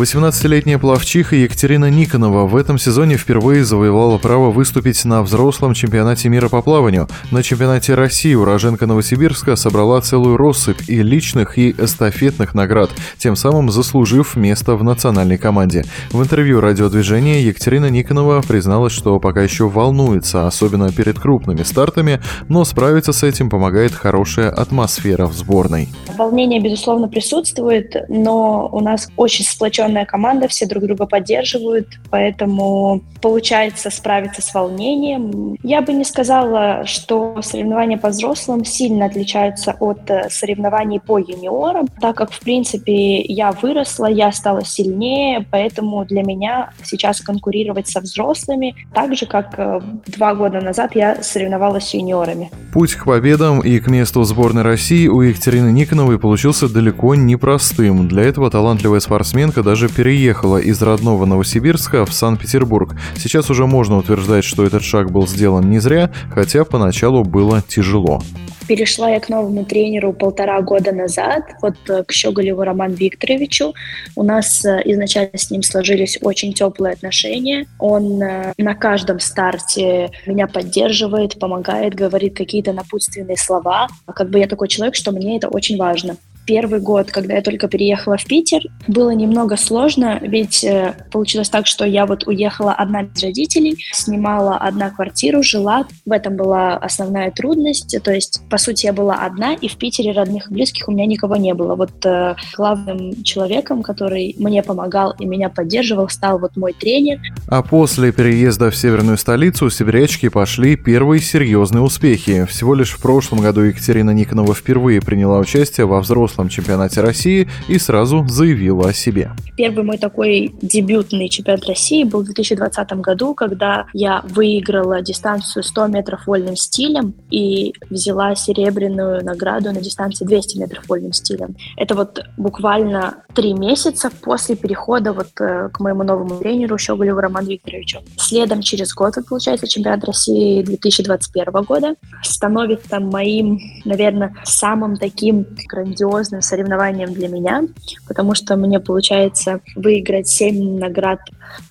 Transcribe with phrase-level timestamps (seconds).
[0.00, 6.48] 18-летняя плавчиха Екатерина Никонова в этом сезоне впервые завоевала право выступить на взрослом чемпионате мира
[6.48, 7.06] по плаванию.
[7.30, 13.70] На чемпионате России уроженка Новосибирска собрала целую россыпь и личных, и эстафетных наград, тем самым
[13.70, 15.84] заслужив место в национальной команде.
[16.12, 22.64] В интервью радиодвижения Екатерина Никонова призналась, что пока еще волнуется, особенно перед крупными стартами, но
[22.64, 25.90] справиться с этим помогает хорошая атмосфера в сборной.
[26.16, 29.44] Волнение, безусловно, присутствует, но у нас очень
[29.90, 35.56] сплоченная команда, все друг друга поддерживают, поэтому получается справиться с волнением.
[35.62, 41.88] Я бы не сказала, что соревнования по взрослым сильно отличаются от э, соревнований по юниорам,
[42.00, 48.00] так как, в принципе, я выросла, я стала сильнее, поэтому для меня сейчас конкурировать со
[48.00, 52.50] взрослыми так же, как э, два года назад я соревновалась с юниорами.
[52.72, 58.08] Путь к победам и к месту сборной России у Екатерины Никоновой получился далеко непростым.
[58.08, 62.96] Для этого талантливая спортсменка даже переехала из родного Новосибирска в Санкт-Петербург.
[63.14, 68.20] Сейчас уже можно утверждать, что этот шаг был сделан не зря, хотя поначалу было тяжело.
[68.66, 73.74] Перешла я к новому тренеру полтора года назад, вот э, к Щеголеву Роману Викторовичу.
[74.16, 77.68] У нас э, изначально с ним сложились очень теплые отношения.
[77.78, 83.86] Он э, на каждом старте меня поддерживает, помогает, говорит какие-то напутственные слова.
[84.16, 87.68] Как бы я такой человек, что мне это очень важно первый год, когда я только
[87.68, 93.02] переехала в Питер, было немного сложно, ведь э, получилось так, что я вот уехала одна
[93.02, 95.86] без родителей, снимала одна квартиру, жила.
[96.04, 97.96] В этом была основная трудность.
[98.02, 101.06] То есть, по сути, я была одна, и в Питере родных и близких у меня
[101.06, 101.76] никого не было.
[101.76, 107.20] Вот э, главным человеком, который мне помогал и меня поддерживал, стал вот мой тренер.
[107.46, 112.44] А после переезда в северную столицу сибирячки пошли первые серьезные успехи.
[112.46, 117.48] Всего лишь в прошлом году Екатерина Никонова впервые приняла участие во взрослом взрослом чемпионате России
[117.68, 119.32] и сразу заявила о себе.
[119.56, 125.86] Первый мой такой дебютный чемпионат России был в 2020 году, когда я выиграла дистанцию 100
[125.88, 131.56] метров вольным стилем и взяла серебряную награду на дистанции 200 метров вольным стилем.
[131.76, 137.48] Это вот буквально три месяца после перехода вот э, к моему новому тренеру Щеголеву Роману
[137.48, 137.98] Викторовичу.
[138.16, 146.42] Следом через год, получается, чемпионат России 2021 года становится моим, наверное, самым таким грандиозным грандиозным
[146.42, 147.62] соревнованием для меня,
[148.06, 151.20] потому что мне получается выиграть 7 наград,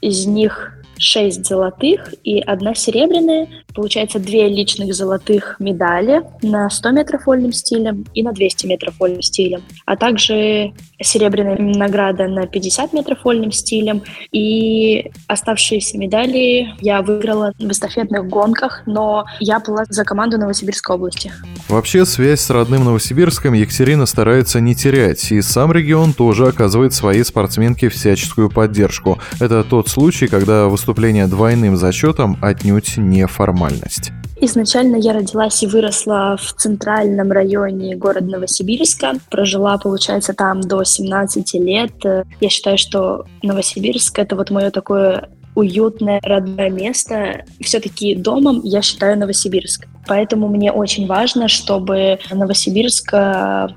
[0.02, 3.48] из них 6 золотых и одна серебряная.
[3.74, 9.22] Получается две личных золотых медали на 100 метров вольным стилем и на 200 метров вольным
[9.22, 17.54] стилем, а также серебряная награда на 50 метров вольным стилем и оставшиеся медали я выиграла
[17.58, 21.32] в эстафетных гонках, но я была за команду Новосибирской области.
[21.70, 27.24] Вообще связь с родным Новосибирском Екатерина старается не терять, и сам регион тоже оказывает своей
[27.24, 29.20] спортсменке всяческую поддержку.
[29.40, 34.12] Это тот случай, когда выступление двойным зачетом отнюдь не формальность.
[34.42, 39.16] Изначально я родилась и выросла в центральном районе города Новосибирска.
[39.30, 41.92] Прожила, получается, там до 17 лет.
[42.40, 47.46] Я считаю, что Новосибирск— это вот мое такое уютное, родное место.
[47.62, 49.88] Все-таки домом я считаю Новосибирск.
[50.08, 53.14] Поэтому мне очень важно, чтобы Новосибирск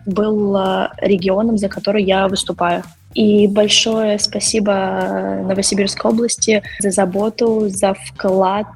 [0.06, 0.56] был
[0.98, 2.82] регионом, за который я выступаю.
[3.14, 8.68] И большое спасибо Новосибирской области за заботу, за вклад.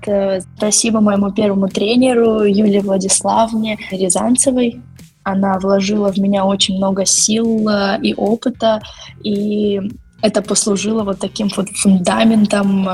[0.56, 4.82] Спасибо моему первому тренеру Юлии Владиславне Рязанцевой.
[5.22, 8.80] Она вложила в меня очень много сил э, и опыта,
[9.24, 9.80] и
[10.22, 12.92] это послужило вот таким вот фундаментом э,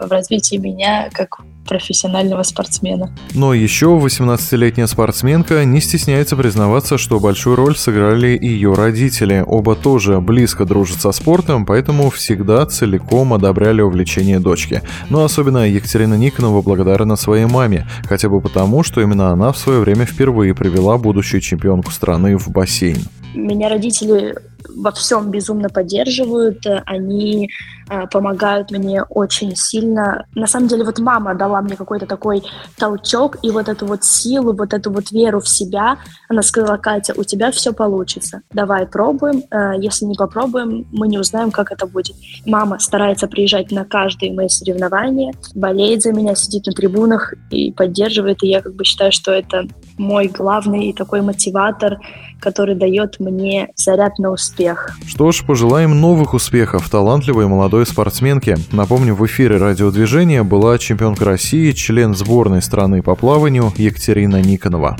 [0.00, 3.10] в развитии меня как профессионального спортсмена.
[3.34, 9.42] Но еще 18-летняя спортсменка не стесняется признаваться, что большую роль сыграли ее родители.
[9.44, 14.82] Оба тоже близко дружат со спортом, поэтому всегда целиком одобряли увлечение дочки.
[15.10, 19.80] Но особенно Екатерина Никонова благодарна своей маме, хотя бы потому, что именно она в свое
[19.80, 22.98] время впервые привела будущую чемпионку страны в бассейн.
[23.34, 24.34] Меня родители
[24.74, 27.50] во всем безумно поддерживают, они
[27.88, 30.26] э, помогают мне очень сильно.
[30.34, 32.42] На самом деле вот мама дала мне какой-то такой
[32.78, 35.98] толчок и вот эту вот силу, вот эту вот веру в себя.
[36.28, 41.18] Она сказала, Катя, у тебя все получится, давай пробуем, э, если не попробуем, мы не
[41.18, 42.16] узнаем, как это будет.
[42.44, 48.42] Мама старается приезжать на каждые мои соревнования, болеет за меня, сидит на трибунах и поддерживает,
[48.42, 49.66] и я как бы считаю, что это
[49.98, 51.98] мой главный такой мотиватор,
[52.40, 54.96] который дает мне заряд на успех.
[55.06, 58.56] Что ж, пожелаем новых успехов талантливой молодой спортсменке.
[58.72, 64.96] Напомню, в эфире радиодвижения была чемпионка России, член сборной страны по плаванию Екатерина Никонова.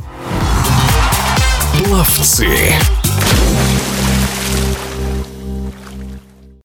[1.84, 2.48] Пловцы.